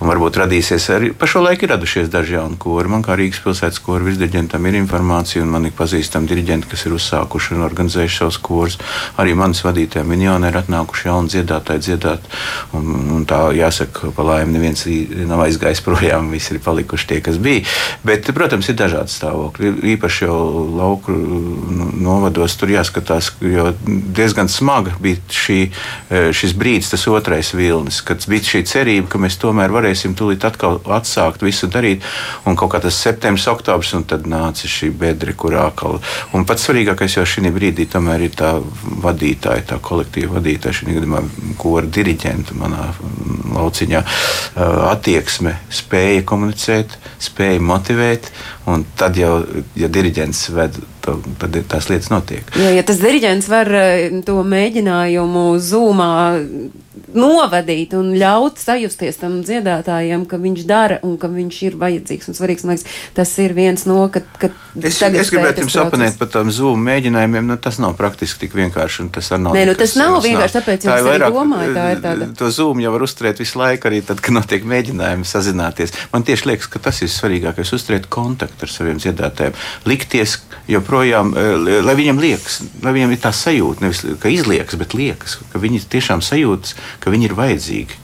[0.00, 2.90] Un varbūt radīsies arī pa šo laiku ir radušies daži jauni kori.
[2.90, 6.96] Man kā Rīgas pilsētas koru virsdirigentam ir informācija, un man ir pazīstami diriģenti, kas ir
[6.96, 8.78] uzsākuši un organizējuši savus korus.
[9.20, 12.28] Arī manas vadītājiem minionē ir atnākuši jauni dziedātāji dziedāt.
[12.74, 14.86] Un, un tā jāsaka, pa laimi neviens
[15.28, 17.64] nav aizgājis projām, visi ir palikuši tie, kas bija.
[18.06, 19.74] Bet, protams, ir dažādi stāvokļi.
[19.94, 20.38] Īpaši jau
[21.08, 25.56] lauku Nu, novados tur jāskatās, jo diezgan smaga bija šī,
[26.10, 30.44] e, šis brīdis, tas otrais vilnis, kad bija šī cerība, ka mēs tomēr varēsim tūlīt
[30.46, 32.04] atkal atsākt visu darīt.
[32.46, 36.00] Un kaut kā tas septembris, oktobris, un tad nāca šī bedra, kurā atkal.
[36.36, 38.54] Un pats svarīgākais jau šī brīdī tomēr ir tā
[39.04, 41.24] vadītāja, tā kolektīva vadītāja, šī gadījumā
[41.58, 42.90] kora diriģenta manā
[43.54, 48.30] lauciņā, e, attieksme, spēja komunicēt, spēja motivēt.
[48.70, 49.42] Un tad jau,
[49.76, 52.48] ja diriģents ved, to, tad tās lietas notiek.
[52.60, 56.14] Ja, ja tas diriģents var eh, to mēģinājumu zūmā
[57.14, 62.36] novadīt un ļaut sajusties tam dziedātājam, ka viņš dara un ka viņš ir vajadzīgs un
[62.38, 62.64] svarīgs.
[62.68, 62.86] Liekas,
[63.16, 67.50] tas ir viens no, ka, ka es, es gribētu jums apanēt par tām zūmu mēģinājumiem,
[67.50, 69.08] nu tas nav praktiski tik vienkārši.
[69.14, 72.30] Tas nav, Nē, nu, tas nav vienkārši, tāpēc tā es vairāk, domāju, tā ir tāda.
[72.40, 75.94] To zūmu jau var uzturēt visu laiku, arī tad, kad notiek mēģinājumi sazināties.
[76.14, 79.58] Man tieši liekas, ka tas ir svarīgākais- uzturēt kontaktu ar saviem dziedātājiem,
[79.90, 80.38] likties
[80.70, 85.38] joprojām, eh, lai viņam liekas, lai viņam ir tā sajūta, nevis ka izliekas, bet liekas,
[85.52, 88.00] ka viņi tiešām sajūtas, ka viņi ir vajadzīgi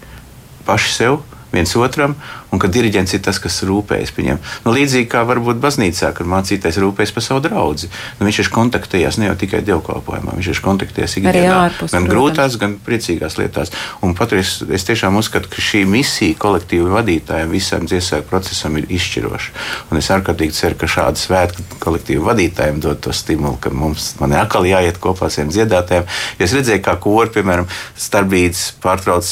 [0.66, 1.20] paši sev,
[1.53, 2.15] viens otram,
[2.51, 4.41] un ka diriģents ir tas, kas rūpējas par viņiem.
[4.65, 7.91] Nu, līdzīgi kā varbūt baznīcā, kad mācītājs rūpējas par savu draugu.
[8.19, 12.11] Nu, viņš ir kontaktējies ne jau tikai dievkalpojumā, viņš ir kontaktējies ikdienā, ārpus, gan protams.
[12.15, 13.75] grūtās, gan priecīgās lietās.
[14.03, 19.55] Un patreiz es tiešām uzskatu, ka šī misija kolektīva vadītājiem visam dziesmu procesam ir izšķiroša.
[19.91, 24.37] Un es ārkārtīgi ceru, ka šāda svētku kolektīva vadītājiem dod to stimulu, ka mums ir
[24.41, 26.09] atkal jāiet kopā ar saviem dziedātājiem.
[26.39, 29.31] Jo es redzēju, kā kori, piemēram, starpbrīdis pārtrauc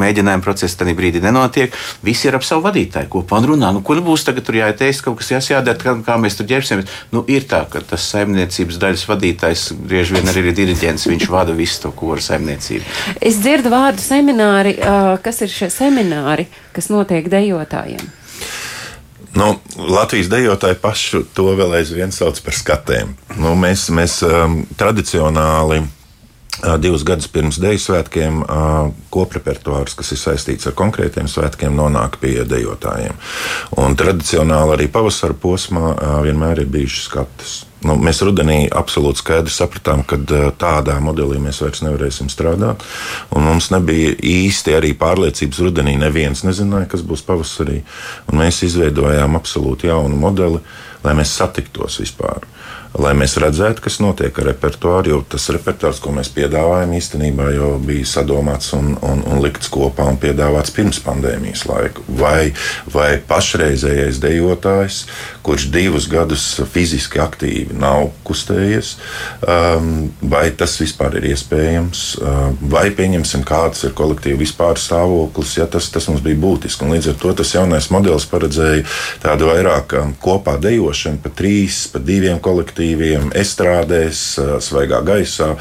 [0.00, 1.74] mēģinājumu procesu, tad brīdī nenotiek.
[2.06, 3.72] Visi ir ap savu vadītāju kopā un runā.
[3.74, 7.00] Nu, kur būs tagad tur jāieteikt, kaut kas jāsjādara, kā, kā mēs tur ģērbsimies.
[7.14, 11.56] Nu, ir tā, ka tas saimniecības daļas vadītājs bieži vien arī ir diriģents, viņš vada
[11.56, 12.84] visu to koru saimniecību.
[13.20, 14.76] Es dzirdu vārdu semināri.
[15.24, 18.20] Kas ir šie semināri, kas notiek dejotājiem?
[19.34, 23.14] Nu, Latvijas dejotāji pašu to vēl aizvien sauc par skatēm.
[23.38, 25.84] Nu, mēs mēs um, tradicionāli.
[26.58, 32.20] Uh, Divus gadus pirms deju svētkiem uh, koprepertuārs, kas ir saistīts ar konkrētiem svētkiem, nonāk
[32.22, 33.16] pie dejotājiem.
[33.80, 37.56] Un tradicionāli arī pavasara posmā uh, vienmēr ir bijušas skatas.
[37.80, 42.84] Nu, mēs rudenī absolūti skaidri sapratām, ka uh, tādā modelī mēs vairs nevarēsim strādāt.
[43.32, 45.96] Mums nebija īsti arī pārliecības rudenī.
[46.00, 47.80] Neviens nezināja, kas būs pavasarī.
[48.28, 50.60] Un mēs izveidojām absolūti jaunu modeli,
[51.04, 52.44] lai mēs satiktos vispār.
[52.98, 57.68] Lai mēs redzētu, kas notiek ar repertuāru, jo tas repertuārs, ko mēs piedāvājam, īstenībā jau
[57.86, 62.02] bija sadomāts un, un, un likts kopā un piedāvāts pirms pandēmijas laika.
[62.18, 62.50] Vai,
[62.90, 65.04] vai pašreizējais dejotājs,
[65.46, 68.96] kurš divus gadus fiziski aktīvi nav kustējies,
[69.46, 75.68] um, vai tas vispār ir iespējams, um, vai pieņemsim, kāds ir kolektīva vispār stāvoklis, ja
[75.70, 76.88] tas, tas mums bija būtiski.
[76.88, 78.82] Un līdz ar to tas jaunais modelis paredzēja
[79.22, 82.79] tādu vairāk um, kopā dejošanu pa trīs, pa diviem kolektīviem,
[83.38, 85.52] estrādēs, uh, svaigā gaisā.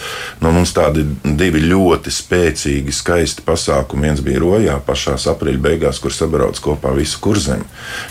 [0.43, 4.10] Nu, mums tādi divi ļoti spēcīgi, skaisti pasākumi.
[4.10, 7.65] Viens bija Rojā pašā aprīļa beigās, kur sabrauc kopā visu kurzem.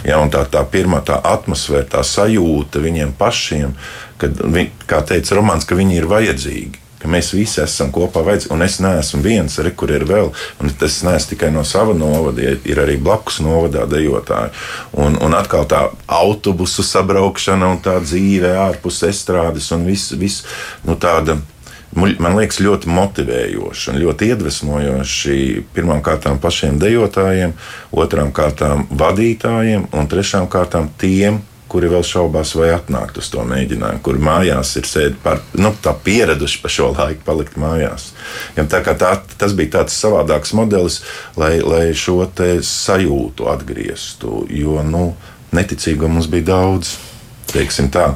[0.07, 3.73] Ja, tā, tā pirmā tā atmosfēra, tā sajūta viņiem pašiem,
[4.21, 4.43] kad,
[4.91, 6.88] kā teica Romāns, ka viņi ir vajadzīgi.
[6.99, 8.53] Ka mēs visi esam kopā, vajadzīgi.
[8.55, 10.33] un es neesmu viens, arī kur ir vēl.
[10.61, 14.51] Un tas neesmu tikai no sava novada, ja ir arī blakus novadā dejotāji.
[14.99, 20.43] Un, un atkal tā autobusu sabraukšana un tā dzīve ārpus estrādes un viss, vis,
[20.85, 21.39] nu tāda.
[21.97, 25.37] Man liekas, ļoti motivējoši un ļoti iedvesmojoši
[25.73, 27.55] pirmām kārtām pašiem dejotājiem,
[27.97, 34.03] otrām kārtām vadītājiem un trešām kārtām tiem, kuri vēl šaubās, vai atnākt uz to mēģinājumu,
[34.05, 38.13] kuri mājās ir sēdi par, nu, tā pieraduši pa šo laiku palikt mājās.
[38.57, 41.03] Ja, tā tā, tas bija tāds savādāks modelis,
[41.37, 45.13] lai, lai šo sajūtu atgrieztu, jo nu,
[45.53, 46.97] neticīgo mums bija daudz,
[47.53, 48.15] teiksim tā,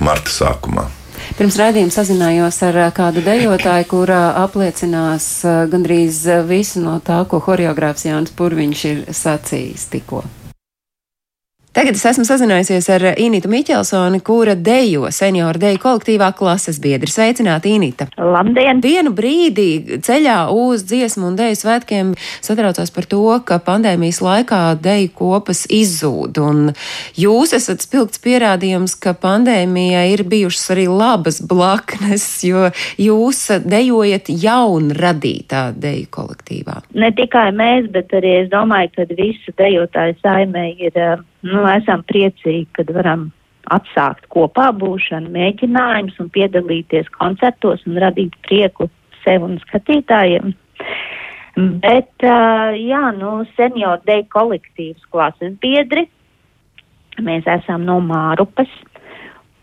[0.00, 0.88] marta sākumā.
[1.38, 5.28] Pirms raidījuma sazinājos ar kādu dejotāju, kurā apliecinās
[5.70, 10.24] gandrīz visu no tā, ko horeogrāfs Jānis Purviņš ir sacījis tikko.
[11.70, 17.06] Tagad es esmu sazinājusies ar Initu Miķelsoni, kura dejo senioru deju kolektīvā klases biedri.
[17.06, 18.08] Sveicināti, Inita!
[18.18, 18.80] Labdien!
[18.82, 22.10] Vienu brīdī ceļā uz dziesmu un dēļu svētkiem
[22.42, 26.42] satraucās par to, ka pandēmijas laikā dēļu kopas izzūd.
[26.42, 26.72] Un
[27.14, 32.66] jūs esat spilgts pierādījums, ka pandēmijai ir bijušas arī labas blaknes, jo
[32.98, 36.80] jūs dejojat jaunradītā dēļu kolektīvā.
[36.98, 42.02] Ne tikai mēs, bet arī es domāju, ka visu dejotāju saimē ir, eh, nu, esam
[42.08, 43.28] priecīgi, kad varam
[43.70, 48.88] atsākt kopā būšanu, mēģinājumus un piedalīties koncertos un radīt prieku
[49.24, 50.54] sev un skatītājiem.
[51.82, 56.06] Bet, uh, jā, nu, senioru deju kolektīvs klases biedri,
[57.20, 58.70] mēs esam no Mārupas,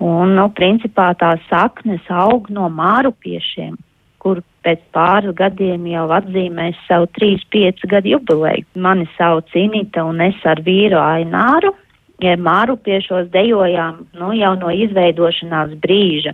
[0.04, 3.80] un, nu, principā tās saknes aug no Mārupiešiem,
[4.28, 8.66] kur pēc pāris gadiem jau atzīmēs savu 3-5 gadu jubileju.
[8.76, 11.72] Mani sauc Inita un es ar vīru Aināru.
[12.20, 16.34] Ja Mārupiešos dejojām nu, jau no izveidošanās brīža.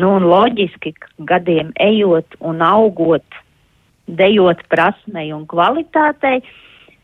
[0.00, 0.94] Nu, un loģiski,
[1.28, 3.38] gadiem ejot un augot,
[4.08, 6.40] dejot prasmei un kvalitātei,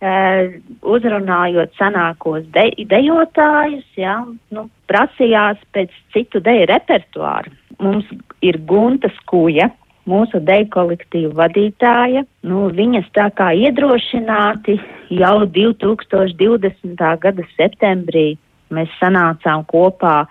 [0.01, 4.17] eh, uzrunājot senākos de dejotājus, ja,
[4.51, 7.53] nu, prasījās pēc citu deju repertuāru.
[7.79, 8.09] Mums
[8.41, 9.71] ir Gunta Skuja,
[10.09, 12.25] mūsu deju kolektīva vadītāja.
[12.43, 14.79] Nu, viņas tā kā iedrošināti
[15.15, 16.97] jau 2020.
[17.23, 18.37] gada septembrī
[18.73, 20.25] mēs sanācām kopā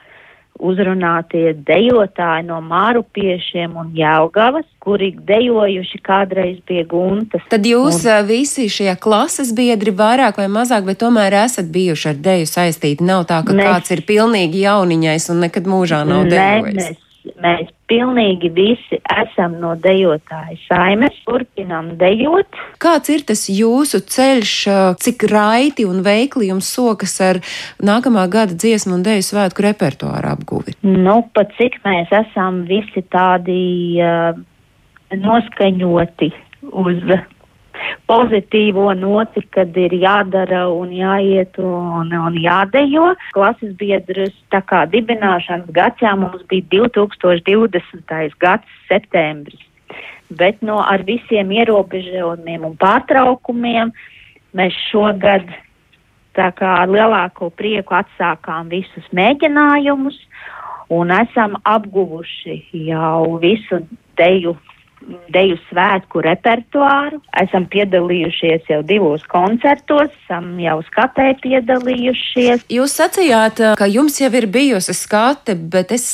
[0.62, 7.42] uzrunātie dejotāji no Mārupiešiem un Jelgavas, kuri dejojuši kādreiz pie Guntas.
[7.50, 12.16] Tad jūs Un- visi šie klases biedri vairāk vai mazāk, bet tomēr esat bijuši ar
[12.28, 13.02] deju saistīti.
[13.02, 16.76] Nav tā, ka Mēs- kāds ir pilnīgi jauniņais un nekad mūžā nav dejojis.
[16.76, 16.98] mēs,
[17.42, 22.60] mēs pilnīgi visi esam no dejotāju saimes, turpinām dejot.
[22.82, 24.54] Kāds ir tas jūsu ceļš,
[25.02, 27.42] cik raiti un veikli jums sokas ar
[27.84, 30.78] nākamā gada dziesmu un deju svētku repertuāru apguvi?
[30.86, 33.62] Nu, pat cik mēs esam visi tādi
[34.02, 34.34] uh,
[35.16, 36.32] noskaņoti
[36.72, 37.04] uz
[38.10, 43.12] pozitīvo noti, kad ir jādara un jāiet un, un jādejo.
[43.36, 48.38] Klases biedrus tā kā dibināšanas gads, jā, mums bija 2020.
[48.41, 49.67] gads septembris.
[50.32, 53.91] Bet no ar visiem ierobežojumiem un pārtraukumiem
[54.56, 55.48] mēs šogad
[56.38, 60.17] tā kā ar lielāko prieku atsākām visus mēģinājumus
[60.91, 63.82] un esam apguvuši jau visu
[64.20, 64.56] deju
[65.34, 67.22] deju svētku repertuāru.
[67.42, 72.66] Esam piedalījušies jau divos koncertos, esam jau skatē piedalījušies.
[72.72, 76.06] Jūs sacījāt, ka jums jau ir bijusi skate, bet es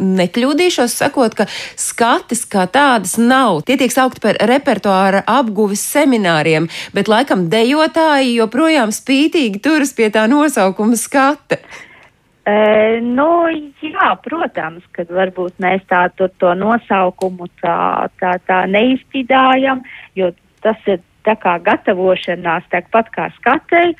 [0.00, 1.48] nekļūdīšos sakot, ka
[1.80, 3.62] skates kā tādas nav.
[3.68, 10.26] Tie tiek saukti par repertuāra apguves semināriem, bet laikam dejotāji joprojām spītīgi turas pie tā
[10.30, 11.62] nosaukuma skate.
[12.42, 13.26] Uh, nu,
[13.78, 19.84] jā, protams, ka varbūt mēs tā, to, to nosaukumu tā, tā, tā neizpidājam,
[20.18, 20.32] jo
[20.64, 23.92] tas ir tā kā gatavošanās tāpat kā skatei.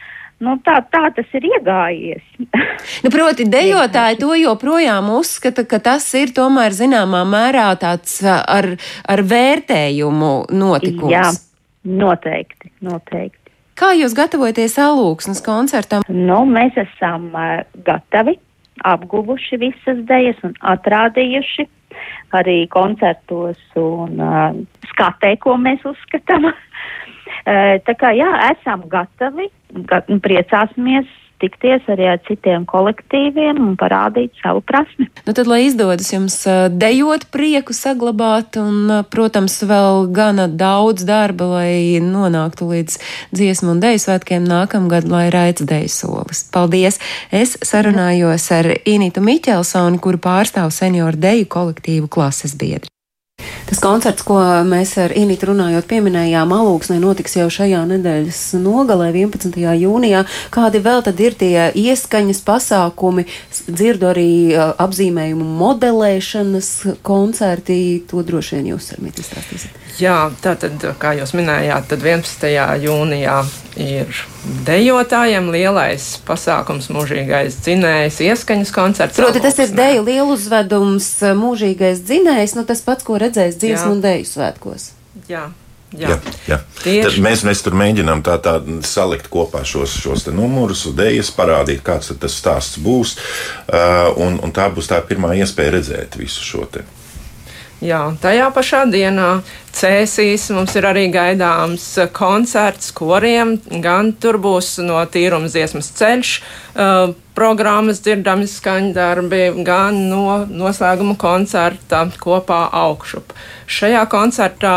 [0.42, 2.22] Nu, tā, tā tas ir iegājies.
[3.04, 8.72] nu, proti, dejotāji to joprojām uzskata, ka tas ir tomēr zināmā mērā tāds ar,
[9.06, 11.14] ar vērtējumu notikums.
[11.14, 11.28] Jā,
[11.86, 13.41] noteikti, noteikti.
[13.78, 16.04] Kā jūs gatavojaties alūksnes koncertam?
[16.08, 18.36] Nu, mēs esam uh, gatavi,
[18.88, 21.68] apguvuši visas dejas un atrādījuši
[22.36, 24.52] arī koncertos un uh,
[24.92, 26.48] skatē, ko mēs uzskatām.
[26.52, 29.48] uh, tā kā jā, esam gatavi,
[29.88, 31.08] gat, priecāsimies
[31.42, 35.08] tikties arī ar citiem kolektīviem un parādīt savu prasmi.
[35.26, 36.38] Nu tad, lai izdodas jums
[36.78, 42.98] dejot prieku saglabāt un, protams, vēl gana daudz darba, lai nonāktu līdz
[43.34, 46.46] dziesmu un deju svētkiem nākamgad, lai raic deju solis.
[46.54, 47.00] Paldies!
[47.34, 52.92] Es sarunājos ar Initu Miķelsoni, kuru pārstāv senioru deju kolektīvu klases biedri.
[53.72, 54.36] Tas koncerts, ko
[54.68, 59.56] mēs ar Initu runājot pieminējām, alūksnē notiks jau šajā nedēļas nogalē, 11.
[59.80, 60.26] jūnijā.
[60.52, 63.24] Kādi vēl tad ir tie ieskaņas pasākumi?
[63.72, 64.28] Dzirdu arī
[64.60, 66.68] apzīmējumu modelēšanas
[67.00, 67.78] koncerti.
[68.12, 69.80] To droši vien jūs ar mītu izstāstīsiet.
[70.00, 72.46] Jā, tātad, kā jūs minējāt, tad 11.
[72.80, 73.36] jūnijā
[73.80, 74.20] ir
[74.66, 79.20] dejotājiem lielais pasākums, mūžīgais dzinējs, ieskaņas koncerts.
[79.20, 84.04] Proti, tas ir deju lielu uzvedums, mūžīgais dzinējs, nu tas pats, ko redzēs dziesmu un
[84.04, 84.92] deju svētkos.
[85.28, 85.50] Jā.
[85.92, 86.16] Jā, jā,
[86.48, 86.56] jā.
[87.04, 88.54] Tad mēs, mēs tur mēģinām tā, tā
[88.88, 93.18] salikt kopā šos, šos numurus, idejas, parādīt, kāds tas stāsts būs.
[93.68, 96.86] Uh, un, un tā būs tā pirmā iespēja redzēt visu šo te.
[97.82, 99.40] Jā, tajā pašā dienā
[99.74, 101.82] Cēsīs mums ir arī gaidāms
[102.14, 106.30] koncerts koriem, gan tur būs no tīruma dziesmas ceļš,
[106.76, 113.34] uh, programmas dzirdami skaņdarbi, gan no noslēguma koncerta kopā augšup.
[113.66, 114.76] Šajā koncertā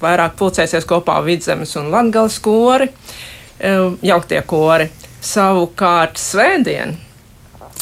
[0.00, 4.88] vairāk pulcēsies kopā Vidzemes un Latgales kori, uh, jauktie kori.
[5.28, 6.96] Savukārt svētdien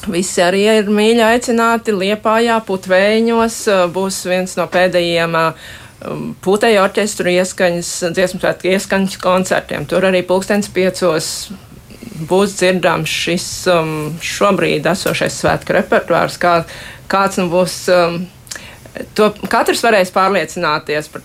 [0.05, 3.59] Visi arī ir mīļi aicināti Liepājā, Putvēņos.
[3.95, 5.35] Būs viens no pēdējiem
[6.45, 9.87] puteja orķestru ieskaņas, dziesmu svētku ieskaņas koncertiem.
[9.89, 11.31] Tur arī pulkstens piecos
[12.29, 13.91] būs dzirdams šis um,
[14.25, 16.61] šobrīd esošais svētku repertuārs, kā,
[17.13, 17.81] kāds nu būs.
[17.93, 18.23] Um,
[19.17, 21.25] to katrs varēs pārliecināties par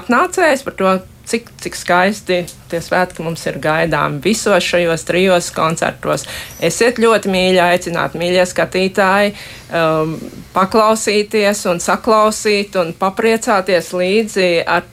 [0.00, 0.92] atnācējs, par to,
[1.30, 2.40] cik, cik skaisti
[2.70, 6.26] tie svētki mums ir gaidāmi visos šajos trijos koncertos.
[6.62, 9.34] Esiet ļoti mīļi aicināti, mīļie skatītāji,
[9.74, 10.16] um,
[10.54, 14.88] paklausīties un saklausīt un papriecāties līdzi ar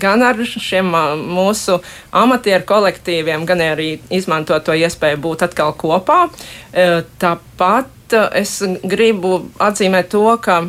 [0.00, 1.78] gan ar šiem uh, mūsu
[2.16, 6.26] amatieru kolektīviem, gan arī izmantot to iespēju būt atkal kopā.
[6.28, 10.62] Uh, tāpat uh, es gribu atzīmēt to, ka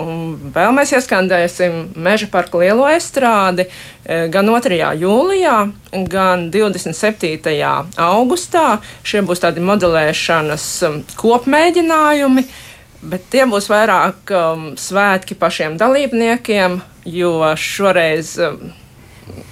[0.00, 4.78] Un vēl mēs ieskandēsim Meža parka lielo estrādi e, gan 2.
[4.98, 5.58] jūlijā,
[6.10, 7.54] gan 27.
[8.02, 8.66] augustā.
[9.06, 12.46] Šie būs tādi modelēšanas um, kopmēģinājumi,
[13.06, 16.80] bet tie būs vairāk um, svētki pašiem dalībniekiem,
[17.14, 18.74] jo šoreiz um,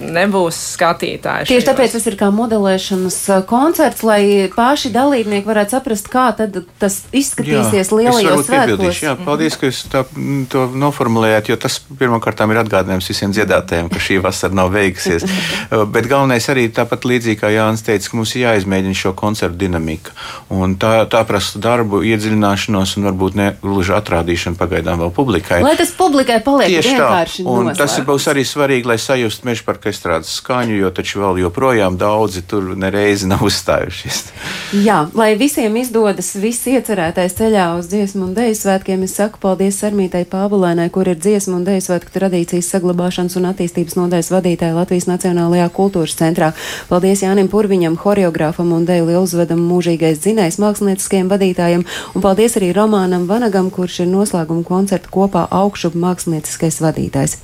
[0.03, 1.49] nebūs skatītāji.
[1.49, 6.59] Tieši tāpēc tas ir kā modelēšanas uh, koncerts, lai paši dalībnieki varētu saprast, kā tad
[6.83, 9.01] tas izskatīsies es lielajos svētkos.
[9.05, 13.91] Jā, paldies, ka jūs tā, mm, to noformulējāt, jo tas pirmkārt ir atgādinājums visiem dziedātājiem,
[13.93, 15.25] ka šī vasara nav beigusies.
[15.25, 19.61] Uh, Bet galvenais arī tāpat līdzīgi kā Jānis teica, ka mums ir jāizmēģina šo koncertu
[19.63, 20.13] dinamika.
[20.53, 25.63] Un tā, tā prasa darbu, iedziļināšanos un varbūt ne gluži atrādīšanu pagaidām vēl publikai.
[25.65, 27.99] Lai tas publikai paliek Tieši tā, vienkārši un tas noslēpts.
[28.01, 32.43] ir būs arī svarīgi, lai sajustu meža parka estrādes skaņu, jo taču vēl joprojām daudzi
[32.43, 34.33] tur nereizi nav uzstājušies.
[34.73, 39.79] Jā, lai visiem izdodas viss iecerētais ceļā uz dziesmu un dēļu svētkiem, es saku paldies
[39.79, 45.09] Sarmītai Pāvulēnai, kur ir dziesmu un dēļu svētku tradīcijas saglabāšanas un attīstības nodaļas vadītāja Latvijas
[45.11, 46.53] Nacionālajā kultūras centrā.
[46.89, 53.29] Paldies Jānim Purviņam, horeogrāfam un dēļu lieluzvedam mūžīgais dzinējs mākslinieckajiem vadītājiem, un paldies arī Romānam
[53.31, 57.41] Vanagam, kurš ir noslēguma koncerta kopā augšup mākslinieckais vadītājs.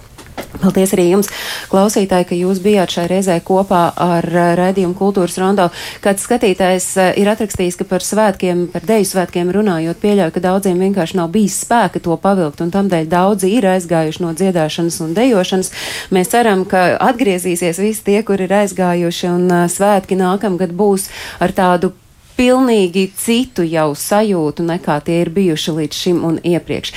[0.59, 1.29] Paldies arī jums,
[1.71, 5.69] klausītāji, ka jūs bijāt šai reizē kopā ar uh, raidījumu kultūras rondo.
[6.03, 10.83] Kāds skatītājs uh, ir atrakstījis, ka par svētkiem, par deju svētkiem runājot, pieļauju, ka daudziem
[10.83, 15.73] vienkārši nav bijis spēka to pavilkt, un tamdēļ daudzi ir aizgājuši no dziedāšanas un dejošanas.
[16.15, 21.07] Mēs ceram, ka atgriezīsies visi tie, kur ir aizgājuši, un uh, svētki nākamgad būs
[21.45, 21.95] ar tādu
[22.39, 26.95] pilnīgi citu jau sajūtu, nekā tie ir bijuši līdz šim un iepriekš.